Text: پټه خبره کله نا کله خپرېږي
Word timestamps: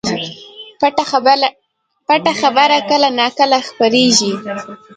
پټه 2.17 2.31
خبره 2.41 2.77
کله 2.89 3.09
نا 3.19 3.27
کله 3.37 3.57
خپرېږي 3.67 4.31